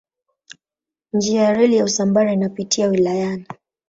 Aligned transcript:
Njia 1.13 1.41
ya 1.41 1.53
reli 1.53 1.75
ya 1.75 1.83
Usambara 1.83 2.33
inapita 2.33 2.87
wilayani. 2.87 3.45